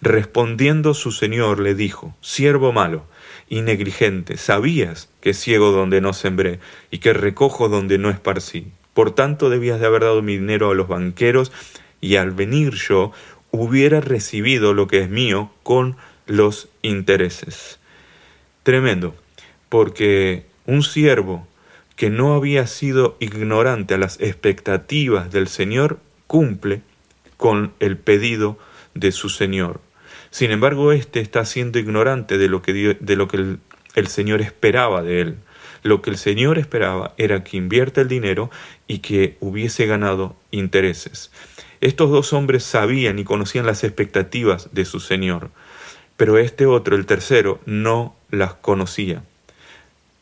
respondiendo 0.03 0.93
su 0.93 1.11
Señor 1.11 1.61
le 1.61 1.75
dijo, 1.75 2.15
siervo 2.21 2.73
malo, 2.73 3.07
y 3.49 3.63
negligente, 3.63 4.37
sabías 4.37 5.09
que 5.21 5.35
ciego 5.35 5.71
donde 5.71 6.01
no 6.01 6.13
sembré 6.13 6.59
y 6.91 6.99
que 6.99 7.13
recojo 7.13 7.69
donde 7.69 7.99
no 7.99 8.11
esparcí. 8.11 8.67
Por 8.95 9.15
tanto 9.15 9.51
debías 9.51 9.81
de 9.81 9.87
haber 9.87 10.03
dado 10.03 10.23
mi 10.23 10.37
dinero 10.37 10.71
a 10.71 10.75
los 10.75 10.89
banqueros 10.89 11.53
y 12.01 12.17
al 12.17 12.31
venir 12.31 12.75
yo 12.75 13.13
hubiera 13.51 14.01
recibido 14.01 14.75
lo 14.75 14.87
que 14.87 15.01
es 15.01 15.11
mío 15.11 15.51
con 15.63 15.97
los 16.27 16.69
intereses. 16.83 17.79
Tremendo, 18.63 19.15
porque 19.69 20.47
un 20.67 20.83
siervo 20.83 21.47
que 21.95 22.11
no 22.11 22.35
había 22.35 22.67
sido 22.67 23.17
ignorante 23.21 23.95
a 23.95 23.99
las 23.99 24.21
expectativas 24.21 25.31
del 25.31 25.49
Señor 25.49 25.99
cumple 26.27 26.83
con 27.37 27.73
el 27.81 27.97
pedido 27.97 28.59
de 28.95 29.13
su 29.13 29.29
Señor. 29.29 29.81
Sin 30.37 30.51
embargo, 30.51 30.93
éste 30.93 31.21
está 31.21 31.47
siendo 31.47 31.79
ignorante 31.79 32.37
de 32.37 32.49
lo 32.49 32.61
que, 32.61 33.57
el 33.95 34.07
Señor 34.07 34.43
esperaba 34.43 35.03
de 35.03 35.23
él. 35.23 35.37
Lo 35.83 36.03
que 36.03 36.11
el 36.11 36.19
Señor 36.19 36.59
esperaba 36.59 37.15
era 37.17 37.43
que 37.43 37.57
invierta 37.57 38.03
el 38.03 38.09
dinero 38.09 38.51
y 38.87 38.99
que 38.99 39.39
hubiese 39.41 39.87
ganado 39.87 40.37
intereses. 40.51 41.31
Estos 41.81 42.11
dos 42.11 42.35
hombres 42.35 42.65
sabían 42.65 43.19
y 43.19 43.25
conocían 43.25 43.65
las 43.65 43.83
expectativas 43.83 44.69
de 44.73 44.85
su 44.85 45.01
Señor, 45.01 45.49
pero 46.19 46.37
este 46.37 46.67
otro, 46.67 46.97
el 46.97 47.07
tercero, 47.07 47.59
no 47.65 48.15
las 48.31 48.53
conocía. 48.53 49.23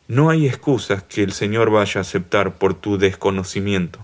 No 0.07 0.29
hay 0.29 0.47
excusas 0.47 1.03
que 1.03 1.23
el 1.23 1.33
Señor 1.33 1.71
vaya 1.71 1.99
a 1.99 2.03
aceptar 2.03 2.57
por 2.57 2.73
tu 2.73 2.97
desconocimiento 2.97 3.99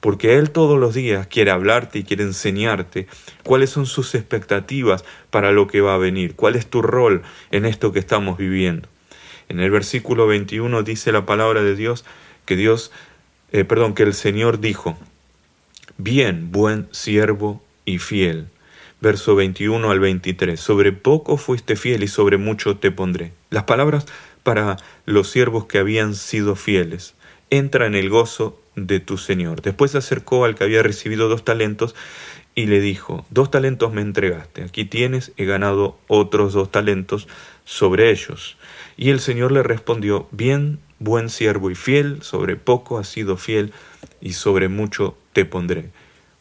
porque 0.00 0.36
Él 0.36 0.50
todos 0.50 0.78
los 0.78 0.94
días 0.94 1.26
quiere 1.26 1.50
hablarte 1.50 1.98
y 1.98 2.04
quiere 2.04 2.24
enseñarte 2.24 3.06
cuáles 3.42 3.70
son 3.70 3.86
sus 3.86 4.14
expectativas 4.14 5.04
para 5.30 5.52
lo 5.52 5.66
que 5.66 5.80
va 5.80 5.94
a 5.94 5.98
venir, 5.98 6.34
cuál 6.34 6.56
es 6.56 6.66
tu 6.66 6.82
rol 6.82 7.22
en 7.50 7.64
esto 7.64 7.92
que 7.92 7.98
estamos 7.98 8.38
viviendo. 8.38 8.88
En 9.48 9.60
el 9.60 9.70
versículo 9.70 10.26
21 10.26 10.82
dice 10.82 11.12
la 11.12 11.26
palabra 11.26 11.62
de 11.62 11.76
Dios 11.76 12.04
que 12.44 12.56
Dios, 12.56 12.92
eh, 13.52 13.64
perdón, 13.64 13.94
que 13.94 14.02
el 14.02 14.14
Señor 14.14 14.60
dijo, 14.60 14.96
bien, 15.98 16.50
buen 16.52 16.88
siervo 16.92 17.62
y 17.84 17.98
fiel. 17.98 18.46
Verso 19.00 19.36
21 19.36 19.90
al 19.90 20.00
23, 20.00 20.58
sobre 20.58 20.92
poco 20.92 21.36
fuiste 21.36 21.76
fiel 21.76 22.02
y 22.02 22.08
sobre 22.08 22.38
mucho 22.38 22.78
te 22.78 22.90
pondré. 22.90 23.32
Las 23.50 23.64
palabras 23.64 24.06
para 24.42 24.76
los 25.04 25.30
siervos 25.30 25.66
que 25.66 25.78
habían 25.78 26.14
sido 26.14 26.56
fieles. 26.56 27.14
Entra 27.50 27.86
en 27.86 27.94
el 27.94 28.08
gozo 28.08 28.60
de 28.76 29.00
tu 29.00 29.18
Señor. 29.18 29.62
Después 29.62 29.90
se 29.90 29.98
acercó 29.98 30.44
al 30.44 30.54
que 30.54 30.64
había 30.64 30.82
recibido 30.82 31.28
dos 31.28 31.44
talentos 31.44 31.94
y 32.54 32.66
le 32.66 32.80
dijo, 32.80 33.26
dos 33.30 33.50
talentos 33.50 33.92
me 33.92 34.00
entregaste, 34.00 34.62
aquí 34.62 34.84
tienes, 34.84 35.32
he 35.36 35.44
ganado 35.44 35.98
otros 36.06 36.52
dos 36.54 36.70
talentos 36.70 37.28
sobre 37.64 38.10
ellos. 38.10 38.56
Y 38.96 39.10
el 39.10 39.20
Señor 39.20 39.52
le 39.52 39.62
respondió, 39.62 40.28
bien, 40.30 40.78
buen 40.98 41.28
siervo 41.28 41.70
y 41.70 41.74
fiel, 41.74 42.22
sobre 42.22 42.56
poco 42.56 42.98
has 42.98 43.08
sido 43.08 43.36
fiel 43.36 43.72
y 44.20 44.32
sobre 44.32 44.68
mucho 44.68 45.18
te 45.32 45.44
pondré. 45.44 45.90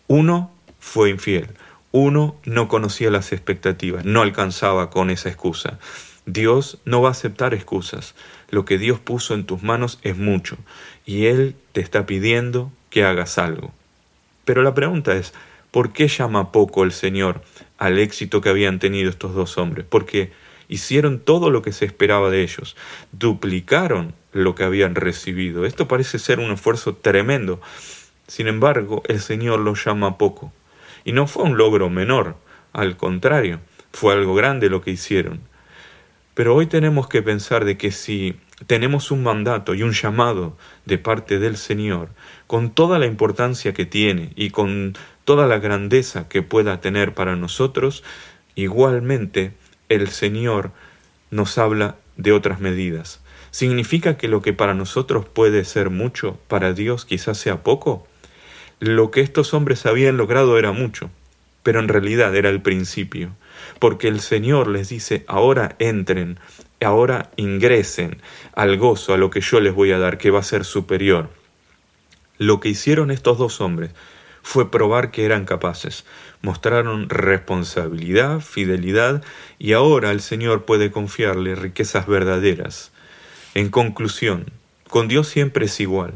Uno 0.07 0.51
fue 0.79 1.09
infiel, 1.09 1.47
uno 1.91 2.35
no 2.45 2.67
conocía 2.67 3.11
las 3.11 3.33
expectativas, 3.33 4.05
no 4.05 4.21
alcanzaba 4.21 4.89
con 4.89 5.09
esa 5.09 5.29
excusa. 5.29 5.79
Dios 6.25 6.79
no 6.85 7.01
va 7.01 7.09
a 7.09 7.11
aceptar 7.11 7.53
excusas. 7.53 8.15
Lo 8.49 8.65
que 8.65 8.77
Dios 8.77 8.99
puso 8.99 9.33
en 9.33 9.45
tus 9.45 9.63
manos 9.63 9.99
es 10.01 10.17
mucho 10.17 10.57
y 11.05 11.25
Él 11.25 11.55
te 11.71 11.81
está 11.81 12.05
pidiendo 12.05 12.71
que 12.89 13.03
hagas 13.03 13.37
algo. 13.37 13.71
Pero 14.43 14.63
la 14.63 14.73
pregunta 14.73 15.15
es, 15.15 15.33
¿por 15.71 15.93
qué 15.93 16.07
llama 16.07 16.51
poco 16.51 16.83
el 16.83 16.91
Señor 16.91 17.41
al 17.77 17.99
éxito 17.99 18.41
que 18.41 18.49
habían 18.49 18.79
tenido 18.79 19.09
estos 19.09 19.35
dos 19.35 19.57
hombres? 19.57 19.85
Porque 19.87 20.31
hicieron 20.67 21.19
todo 21.19 21.49
lo 21.49 21.61
que 21.61 21.71
se 21.71 21.85
esperaba 21.85 22.29
de 22.29 22.41
ellos, 22.41 22.75
duplicaron 23.11 24.13
lo 24.31 24.55
que 24.55 24.63
habían 24.63 24.95
recibido. 24.95 25.65
Esto 25.65 25.87
parece 25.87 26.19
ser 26.19 26.39
un 26.39 26.51
esfuerzo 26.51 26.95
tremendo. 26.95 27.61
Sin 28.27 28.47
embargo, 28.47 29.03
el 29.07 29.19
Señor 29.19 29.59
lo 29.59 29.75
llama 29.75 30.17
poco. 30.17 30.51
Y 31.03 31.11
no 31.11 31.27
fue 31.27 31.43
un 31.43 31.57
logro 31.57 31.89
menor, 31.89 32.35
al 32.73 32.97
contrario, 32.97 33.59
fue 33.91 34.13
algo 34.13 34.33
grande 34.33 34.69
lo 34.69 34.81
que 34.81 34.91
hicieron. 34.91 35.39
Pero 36.35 36.53
hoy 36.53 36.67
tenemos 36.67 37.07
que 37.07 37.23
pensar 37.23 37.63
de 37.63 37.77
que 37.77 37.91
si 37.91 38.35
tenemos 38.67 39.09
un 39.09 39.23
mandato 39.23 39.73
y 39.73 39.83
un 39.83 39.93
llamado 39.93 40.57
de 40.85 40.97
parte 40.97 41.39
del 41.39 41.55
Señor, 41.55 42.09
con 42.45 42.71
toda 42.71 42.99
la 42.99 43.05
importancia 43.05 43.73
que 43.73 43.85
tiene 43.85 44.31
y 44.35 44.49
con 44.49 44.97
toda 45.23 45.47
la 45.47 45.59
grandeza 45.59 46.27
que 46.27 46.43
pueda 46.43 46.81
tener 46.81 47.13
para 47.13 47.37
nosotros, 47.37 48.03
igualmente 48.53 49.53
el 49.87 50.09
Señor 50.09 50.71
nos 51.31 51.57
habla 51.57 51.95
de 52.17 52.33
otras 52.33 52.59
medidas. 52.59 53.21
¿Significa 53.51 54.17
que 54.17 54.27
lo 54.27 54.41
que 54.41 54.51
para 54.51 54.73
nosotros 54.73 55.25
puede 55.25 55.63
ser 55.63 55.89
mucho, 55.89 56.37
para 56.49 56.73
Dios 56.73 57.05
quizás 57.05 57.37
sea 57.37 57.63
poco? 57.63 58.07
Lo 58.81 59.09
que 59.09 59.21
estos 59.21 59.53
hombres 59.53 59.85
habían 59.85 60.17
logrado 60.17 60.59
era 60.59 60.73
mucho, 60.73 61.09
pero 61.63 61.79
en 61.79 61.87
realidad 61.87 62.35
era 62.35 62.49
el 62.49 62.61
principio 62.61 63.31
porque 63.79 64.07
el 64.07 64.19
Señor 64.19 64.67
les 64.67 64.89
dice, 64.89 65.23
ahora 65.27 65.75
entren, 65.79 66.39
ahora 66.81 67.31
ingresen 67.35 68.21
al 68.53 68.77
gozo, 68.77 69.13
a 69.13 69.17
lo 69.17 69.29
que 69.29 69.41
yo 69.41 69.59
les 69.59 69.73
voy 69.73 69.91
a 69.91 69.99
dar, 69.99 70.17
que 70.17 70.31
va 70.31 70.39
a 70.39 70.43
ser 70.43 70.65
superior. 70.65 71.29
Lo 72.37 72.59
que 72.59 72.69
hicieron 72.69 73.11
estos 73.11 73.37
dos 73.37 73.61
hombres 73.61 73.91
fue 74.43 74.69
probar 74.69 75.09
que 75.09 75.25
eran 75.25 75.45
capaces, 75.45 76.05
mostraron 76.41 77.09
responsabilidad, 77.09 78.41
fidelidad, 78.41 79.23
y 79.57 79.73
ahora 79.73 80.11
el 80.11 80.21
Señor 80.21 80.65
puede 80.65 80.91
confiarle 80.91 81.55
riquezas 81.55 82.05
verdaderas. 82.05 82.91
En 83.55 83.69
conclusión, 83.69 84.45
Con 84.89 85.07
Dios 85.07 85.27
siempre 85.27 85.65
es 85.65 85.79
igual. 85.79 86.13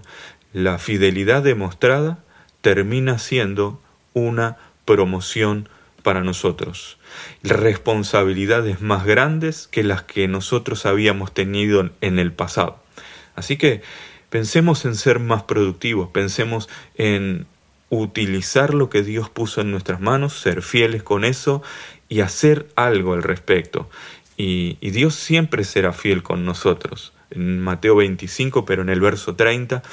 La 0.54 0.78
fidelidad 0.78 1.42
demostrada 1.42 2.20
termina 2.62 3.18
siendo 3.18 3.82
una 4.14 4.58
promoción 4.86 5.68
para 6.02 6.24
nosotros. 6.24 6.98
Responsabilidades 7.44 8.82
más 8.82 9.06
grandes 9.06 9.68
que 9.68 9.84
las 9.84 10.04
que 10.04 10.28
nosotros 10.28 10.86
habíamos 10.86 11.34
tenido 11.34 11.90
en 12.02 12.20
el 12.20 12.32
pasado. 12.32 12.82
Así 13.36 13.58
que 13.58 13.82
pensemos 14.30 14.86
en 14.86 14.96
ser 14.96 15.20
más 15.20 15.44
productivos, 15.44 16.10
pensemos 16.10 16.70
en 16.96 17.48
utilizar 17.90 18.74
lo 18.74 18.90
que 18.90 19.04
Dios 19.04 19.30
puso 19.30 19.62
en 19.62 19.72
nuestras 19.72 20.00
manos, 20.00 20.34
ser 20.34 20.62
fieles 20.62 21.04
con 21.04 21.26
eso 21.26 21.64
y 22.08 22.22
hacer 22.22 22.68
algo 22.76 23.14
al 23.14 23.24
respecto. 23.24 23.90
Y, 24.38 24.78
Dios 24.82 25.16
siempre 25.16 25.64
será 25.64 25.92
fiel 25.92 26.24
con 26.24 26.46
nosotros. 26.46 27.14
En 27.30 27.60
Mateo 27.60 27.98
25, 27.98 28.66
pero 28.66 28.82
en 28.82 28.90
el 28.90 29.02
verso 29.02 29.36
30, 29.36 29.84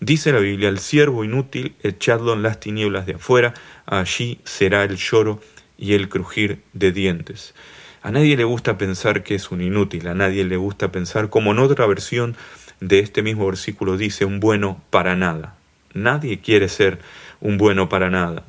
dice 0.00 0.32
la 0.32 0.40
Biblia, 0.40 0.68
el 0.68 0.78
siervo 0.78 1.24
inútil, 1.24 1.76
echadlo 1.82 2.32
en 2.32 2.42
las 2.42 2.58
tinieblas 2.58 3.06
de 3.06 3.14
afuera, 3.14 3.54
allí 3.86 4.40
será 4.44 4.84
el 4.84 4.96
lloro 4.96 5.40
y 5.78 5.94
el 5.94 6.08
crujir 6.08 6.62
de 6.72 6.92
dientes. 6.92 7.54
A 8.02 8.10
nadie 8.10 8.36
le 8.36 8.44
gusta 8.44 8.78
pensar 8.78 9.22
que 9.22 9.34
es 9.34 9.50
un 9.50 9.60
inútil, 9.60 10.08
a 10.08 10.14
nadie 10.14 10.44
le 10.44 10.56
gusta 10.56 10.90
pensar, 10.90 11.28
como 11.28 11.52
en 11.52 11.58
otra 11.58 11.86
versión 11.86 12.34
de 12.80 13.00
este 13.00 13.22
mismo 13.22 13.46
versículo 13.46 13.96
dice, 13.96 14.24
un 14.24 14.40
bueno 14.40 14.82
para 14.90 15.16
nada. 15.16 15.56
Nadie 15.92 16.40
quiere 16.40 16.68
ser 16.68 16.98
un 17.40 17.58
bueno 17.58 17.88
para 17.88 18.10
nada. 18.10 18.44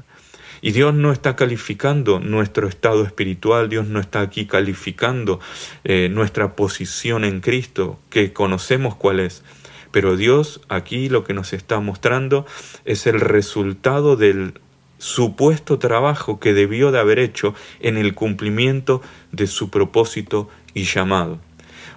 Y 0.61 0.71
Dios 0.71 0.93
no 0.93 1.11
está 1.11 1.35
calificando 1.35 2.19
nuestro 2.19 2.67
estado 2.67 3.03
espiritual, 3.03 3.67
Dios 3.67 3.87
no 3.87 3.99
está 3.99 4.21
aquí 4.21 4.45
calificando 4.45 5.39
eh, 5.83 6.07
nuestra 6.09 6.55
posición 6.55 7.25
en 7.25 7.41
Cristo, 7.41 7.99
que 8.09 8.31
conocemos 8.31 8.95
cuál 8.95 9.19
es. 9.19 9.43
Pero 9.91 10.15
Dios 10.15 10.61
aquí 10.69 11.09
lo 11.09 11.23
que 11.23 11.33
nos 11.33 11.53
está 11.53 11.79
mostrando 11.79 12.45
es 12.85 13.07
el 13.07 13.19
resultado 13.19 14.15
del 14.15 14.59
supuesto 14.97 15.79
trabajo 15.79 16.39
que 16.39 16.53
debió 16.53 16.91
de 16.91 16.99
haber 16.99 17.19
hecho 17.19 17.55
en 17.79 17.97
el 17.97 18.13
cumplimiento 18.13 19.01
de 19.31 19.47
su 19.47 19.69
propósito 19.69 20.47
y 20.73 20.83
llamado. 20.83 21.39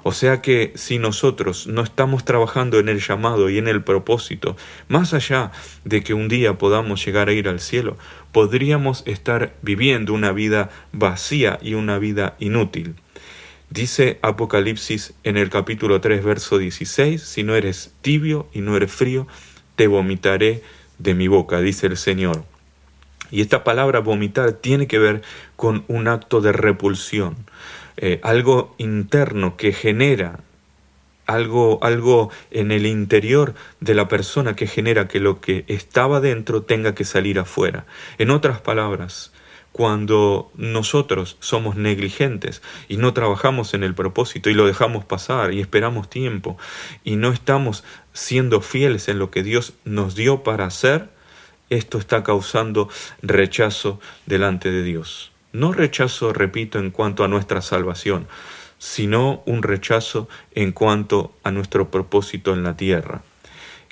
O 0.02 0.12
sea 0.12 0.42
que 0.42 0.72
si 0.74 0.98
nosotros 0.98 1.66
no 1.66 1.82
estamos 1.82 2.24
trabajando 2.24 2.78
en 2.78 2.90
el 2.90 3.00
llamado 3.00 3.48
y 3.48 3.56
en 3.56 3.68
el 3.68 3.82
propósito, 3.82 4.54
más 4.86 5.14
allá 5.14 5.50
de 5.84 6.02
que 6.02 6.12
un 6.12 6.28
día 6.28 6.58
podamos 6.58 7.04
llegar 7.04 7.28
a 7.28 7.32
ir 7.32 7.48
al 7.48 7.58
cielo, 7.58 7.96
podríamos 8.30 9.02
estar 9.06 9.54
viviendo 9.62 10.12
una 10.12 10.32
vida 10.32 10.68
vacía 10.92 11.58
y 11.62 11.72
una 11.72 11.98
vida 11.98 12.36
inútil. 12.38 12.96
Dice 13.74 14.20
Apocalipsis 14.22 15.14
en 15.24 15.36
el 15.36 15.50
capítulo 15.50 16.00
3, 16.00 16.22
verso 16.22 16.58
16, 16.58 17.20
si 17.20 17.42
no 17.42 17.56
eres 17.56 17.92
tibio 18.02 18.46
y 18.52 18.60
no 18.60 18.76
eres 18.76 18.92
frío, 18.92 19.26
te 19.74 19.88
vomitaré 19.88 20.62
de 20.98 21.14
mi 21.14 21.26
boca, 21.26 21.58
dice 21.58 21.88
el 21.88 21.96
Señor. 21.96 22.44
Y 23.32 23.40
esta 23.40 23.64
palabra 23.64 23.98
vomitar 23.98 24.52
tiene 24.52 24.86
que 24.86 25.00
ver 25.00 25.22
con 25.56 25.84
un 25.88 26.06
acto 26.06 26.40
de 26.40 26.52
repulsión. 26.52 27.34
Eh, 27.96 28.20
algo 28.22 28.76
interno 28.78 29.56
que 29.56 29.72
genera 29.72 30.38
algo, 31.26 31.82
algo 31.82 32.30
en 32.52 32.70
el 32.70 32.86
interior 32.86 33.54
de 33.80 33.94
la 33.94 34.06
persona 34.06 34.54
que 34.54 34.68
genera 34.68 35.08
que 35.08 35.18
lo 35.18 35.40
que 35.40 35.64
estaba 35.66 36.20
dentro 36.20 36.62
tenga 36.62 36.94
que 36.94 37.04
salir 37.04 37.40
afuera. 37.40 37.86
En 38.18 38.30
otras 38.30 38.60
palabras, 38.60 39.32
cuando 39.74 40.52
nosotros 40.54 41.36
somos 41.40 41.74
negligentes 41.74 42.62
y 42.86 42.96
no 42.96 43.12
trabajamos 43.12 43.74
en 43.74 43.82
el 43.82 43.92
propósito 43.92 44.48
y 44.48 44.54
lo 44.54 44.68
dejamos 44.68 45.04
pasar 45.04 45.52
y 45.52 45.60
esperamos 45.60 46.08
tiempo 46.08 46.56
y 47.02 47.16
no 47.16 47.32
estamos 47.32 47.82
siendo 48.12 48.60
fieles 48.60 49.08
en 49.08 49.18
lo 49.18 49.32
que 49.32 49.42
Dios 49.42 49.72
nos 49.84 50.14
dio 50.14 50.44
para 50.44 50.64
hacer, 50.64 51.08
esto 51.70 51.98
está 51.98 52.22
causando 52.22 52.88
rechazo 53.20 53.98
delante 54.26 54.70
de 54.70 54.84
Dios. 54.84 55.32
No 55.52 55.72
rechazo, 55.72 56.32
repito, 56.32 56.78
en 56.78 56.92
cuanto 56.92 57.24
a 57.24 57.28
nuestra 57.28 57.60
salvación, 57.60 58.28
sino 58.78 59.42
un 59.44 59.64
rechazo 59.64 60.28
en 60.54 60.70
cuanto 60.70 61.34
a 61.42 61.50
nuestro 61.50 61.90
propósito 61.90 62.52
en 62.52 62.62
la 62.62 62.76
tierra. 62.76 63.22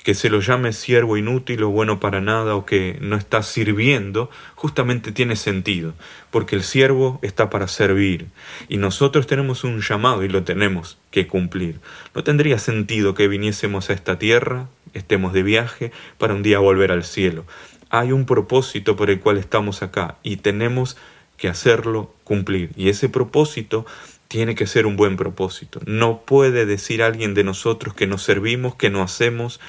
Que 0.02 0.14
se 0.14 0.30
lo 0.30 0.40
llame 0.40 0.72
siervo 0.72 1.16
inútil 1.16 1.62
o 1.62 1.70
bueno 1.70 2.00
para 2.00 2.20
nada 2.20 2.56
o 2.56 2.66
que 2.66 2.98
no 3.00 3.16
está 3.16 3.42
sirviendo, 3.42 4.30
justamente 4.56 5.12
tiene 5.12 5.36
sentido, 5.36 5.94
porque 6.30 6.56
el 6.56 6.64
siervo 6.64 7.20
está 7.22 7.50
para 7.50 7.68
servir 7.68 8.26
y 8.68 8.78
nosotros 8.78 9.26
tenemos 9.26 9.62
un 9.62 9.80
llamado 9.80 10.24
y 10.24 10.28
lo 10.28 10.42
tenemos 10.42 10.98
que 11.10 11.28
cumplir. 11.28 11.80
No 12.14 12.24
tendría 12.24 12.58
sentido 12.58 13.14
que 13.14 13.28
viniésemos 13.28 13.90
a 13.90 13.92
esta 13.92 14.18
tierra, 14.18 14.68
estemos 14.92 15.32
de 15.32 15.42
viaje, 15.44 15.92
para 16.18 16.34
un 16.34 16.42
día 16.42 16.58
volver 16.58 16.90
al 16.90 17.04
cielo. 17.04 17.44
Hay 17.90 18.10
un 18.10 18.26
propósito 18.26 18.96
por 18.96 19.10
el 19.10 19.20
cual 19.20 19.38
estamos 19.38 19.82
acá 19.82 20.16
y 20.22 20.38
tenemos 20.38 20.96
que 21.36 21.48
hacerlo 21.48 22.14
cumplir. 22.24 22.70
Y 22.76 22.88
ese 22.88 23.08
propósito 23.08 23.84
tiene 24.32 24.54
que 24.54 24.66
ser 24.66 24.86
un 24.86 24.96
buen 24.96 25.18
propósito. 25.18 25.80
No 25.84 26.22
puede 26.22 26.64
decir 26.64 27.02
alguien 27.02 27.34
de 27.34 27.44
nosotros 27.44 27.92
que 27.92 28.06
nos 28.06 28.22
servimos, 28.22 28.74
que 28.74 28.88
no 28.88 29.02
hacemos, 29.02 29.60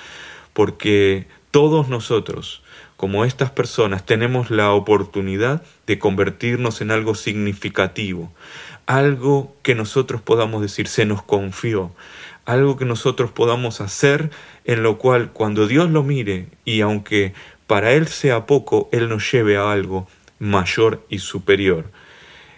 porque 0.54 1.28
todos 1.52 1.90
nosotros, 1.90 2.64
como 2.96 3.26
estas 3.26 3.52
personas, 3.52 4.06
tenemos 4.06 4.52
la 4.52 4.72
oportunidad 4.72 5.64
de 5.86 6.00
convertirnos 6.00 6.80
en 6.80 6.92
algo 6.92 7.14
significativo, 7.14 8.32
algo 8.86 9.54
que 9.64 9.76
nosotros 9.76 10.22
podamos 10.22 10.62
decir 10.62 10.88
se 10.88 11.06
nos 11.06 11.22
confió, 11.24 11.92
algo 12.46 12.78
que 12.78 12.86
nosotros 12.86 13.32
podamos 13.32 13.82
hacer 13.82 14.30
en 14.64 14.82
lo 14.82 14.98
cual 14.98 15.34
cuando 15.34 15.68
Dios 15.68 15.90
lo 15.90 16.04
mire 16.04 16.48
y 16.64 16.80
aunque 16.80 17.34
para 17.68 17.92
Él 17.92 18.08
sea 18.08 18.46
poco, 18.46 18.88
Él 18.94 19.10
nos 19.10 19.30
lleve 19.30 19.58
a 19.58 19.74
algo 19.74 20.08
mayor 20.40 21.06
y 21.10 21.20
superior. 21.20 21.92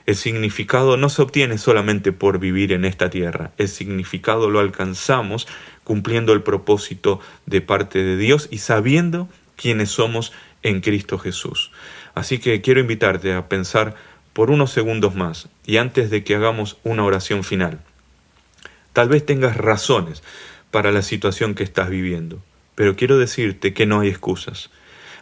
El 0.05 0.15
significado 0.15 0.97
no 0.97 1.09
se 1.09 1.23
obtiene 1.23 1.57
solamente 1.57 2.11
por 2.11 2.37
vivir 2.37 2.73
en 2.73 2.85
esta 2.85 3.09
tierra, 3.09 3.51
el 3.57 3.67
significado 3.67 4.49
lo 4.49 4.59
alcanzamos 4.59 5.47
cumpliendo 5.83 6.33
el 6.33 6.43
propósito 6.43 7.19
de 7.45 7.61
parte 7.61 8.03
de 8.03 8.15
Dios 8.15 8.47
y 8.51 8.59
sabiendo 8.59 9.27
quiénes 9.55 9.89
somos 9.89 10.31
en 10.61 10.81
Cristo 10.81 11.17
Jesús. 11.17 11.71
Así 12.13 12.37
que 12.37 12.61
quiero 12.61 12.81
invitarte 12.81 13.33
a 13.33 13.49
pensar 13.49 13.95
por 14.33 14.51
unos 14.51 14.71
segundos 14.71 15.15
más 15.15 15.49
y 15.65 15.77
antes 15.77 16.09
de 16.09 16.23
que 16.23 16.35
hagamos 16.35 16.77
una 16.83 17.03
oración 17.03 17.43
final. 17.43 17.79
Tal 18.93 19.09
vez 19.09 19.25
tengas 19.25 19.57
razones 19.57 20.23
para 20.71 20.91
la 20.91 21.01
situación 21.01 21.55
que 21.55 21.63
estás 21.63 21.89
viviendo, 21.89 22.43
pero 22.75 22.95
quiero 22.95 23.17
decirte 23.17 23.73
que 23.73 23.85
no 23.85 24.01
hay 24.01 24.09
excusas. 24.09 24.69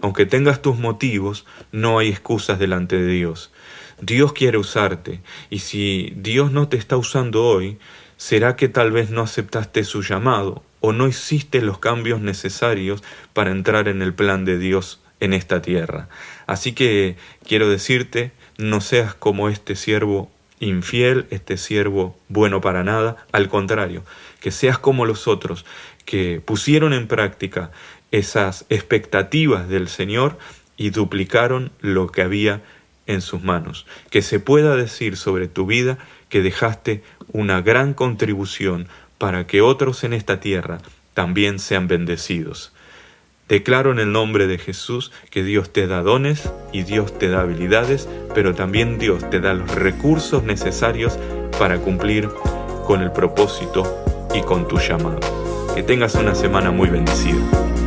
Aunque 0.02 0.26
tengas 0.26 0.62
tus 0.62 0.78
motivos, 0.78 1.46
no 1.72 2.00
hay 2.00 2.10
excusas 2.10 2.60
delante 2.60 2.98
de 2.98 3.08
Dios. 3.08 3.53
Dios 4.02 4.34
quiere 4.34 4.58
usarte, 4.58 5.22
y 5.50 5.60
si 5.60 6.14
Dios 6.16 6.52
no 6.52 6.68
te 6.68 6.78
está 6.78 6.98
usando 6.98 7.46
hoy, 7.46 7.78
será 8.18 8.56
que 8.56 8.70
tal 8.70 8.92
vez 8.92 9.10
no 9.10 9.22
aceptaste 9.22 9.84
su 9.84 10.02
llamado 10.02 10.64
o 10.80 10.94
no 10.94 11.08
hiciste 11.08 11.62
los 11.62 11.80
cambios 11.80 12.22
necesarios 12.22 13.04
para 13.34 13.52
entrar 13.52 13.88
en 13.88 14.02
el 14.02 14.14
plan 14.14 14.46
de 14.46 14.58
Dios 14.58 15.02
en 15.20 15.34
esta 15.34 15.62
tierra. 15.62 16.10
Así 16.48 16.74
que 16.74 17.16
quiero 17.48 17.70
decirte, 17.70 18.32
no 18.58 18.82
seas 18.82 19.14
como 19.14 19.50
este 19.50 19.76
siervo 19.76 20.30
infiel, 20.60 21.26
este 21.30 21.58
siervo 21.58 22.18
bueno 22.28 22.62
para 22.62 22.84
nada, 22.84 23.26
al 23.32 23.50
contrario, 23.50 24.04
que 24.40 24.52
seas 24.52 24.78
como 24.78 25.06
los 25.06 25.28
otros, 25.28 25.66
que 26.06 26.42
pusieron 26.44 26.94
en 26.94 27.08
práctica 27.08 27.72
esas 28.12 28.66
expectativas 28.70 29.68
del 29.68 29.88
Señor 29.88 30.38
y 30.78 30.90
duplicaron 30.90 31.72
lo 31.80 32.08
que 32.08 32.22
había 32.22 32.62
en 33.08 33.22
sus 33.22 33.44
manos. 33.44 33.86
Que 34.10 34.22
se 34.22 34.39
pueda 34.39 34.76
decir 34.76 35.18
sobre 35.18 35.48
tu 35.48 35.66
vida 35.66 35.98
que 36.30 36.42
dejaste 36.42 37.04
una 37.32 37.62
gran 37.62 37.94
contribución 37.94 38.88
para 39.18 39.46
que 39.46 39.62
otros 39.62 40.04
en 40.04 40.13
esta 40.13 40.39
tierra 40.39 40.80
también 41.13 41.60
sean 41.60 41.88
bendecidos. 41.88 42.74
Declaro 43.48 43.92
en 43.92 44.00
el 44.00 44.12
nombre 44.12 44.48
de 44.48 44.58
Jesús 44.58 45.12
que 45.30 45.44
Dios 45.44 45.72
te 45.72 45.86
da 45.86 46.02
dones 46.02 46.50
y 46.72 46.84
Dios 46.84 47.18
te 47.20 47.28
da 47.28 47.42
habilidades, 47.42 48.08
pero 48.34 48.56
también 48.56 48.98
Dios 48.98 49.30
te 49.30 49.39
da 49.39 49.54
los 49.54 49.70
recursos 49.76 50.44
necesarios 50.44 51.20
para 51.60 51.80
cumplir 51.80 52.30
con 52.86 53.02
el 53.02 53.12
propósito 53.12 54.04
y 54.34 54.42
con 54.42 54.68
tu 54.68 54.80
llamado. 54.80 55.20
Que 55.76 55.84
tengas 55.84 56.16
una 56.16 56.36
semana 56.36 56.72
muy 56.72 56.89
bendecida. 56.89 57.83